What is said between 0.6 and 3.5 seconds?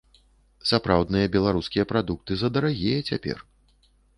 Сапраўдныя беларускія прадукты задарагія цяпер.